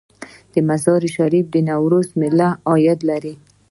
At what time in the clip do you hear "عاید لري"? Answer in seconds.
2.69-3.33